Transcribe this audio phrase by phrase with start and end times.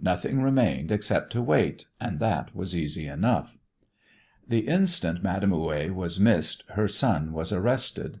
[0.00, 3.58] Nothing remained except to wait, and that was easy enough.
[4.46, 8.20] The instant Madame Houet was missed her son was arrested.